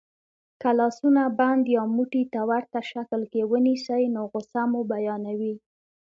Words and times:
که 0.61 0.69
لاسونه 0.79 1.23
بند 1.39 1.63
یا 1.75 1.83
موټي 1.95 2.23
ته 2.33 2.39
ورته 2.49 2.79
شکل 2.91 3.21
کې 3.31 3.41
ونیسئ 3.51 4.03
نو 4.15 4.21
غسه 4.31 4.61
مو 4.71 4.81
بیانوي. 4.91 5.55